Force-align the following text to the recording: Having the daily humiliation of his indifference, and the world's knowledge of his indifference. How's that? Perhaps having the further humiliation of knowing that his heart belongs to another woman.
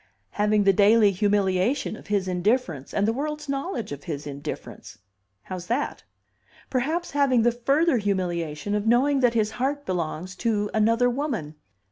Having 0.31 0.63
the 0.63 0.73
daily 0.73 1.11
humiliation 1.11 1.95
of 1.95 2.07
his 2.07 2.27
indifference, 2.27 2.91
and 2.91 3.07
the 3.07 3.13
world's 3.13 3.47
knowledge 3.47 3.91
of 3.91 4.05
his 4.05 4.25
indifference. 4.25 4.97
How's 5.43 5.67
that? 5.67 6.05
Perhaps 6.71 7.11
having 7.11 7.43
the 7.43 7.51
further 7.51 7.97
humiliation 7.99 8.73
of 8.73 8.87
knowing 8.87 9.19
that 9.19 9.35
his 9.35 9.51
heart 9.51 9.85
belongs 9.85 10.35
to 10.37 10.71
another 10.73 11.07
woman. 11.07 11.53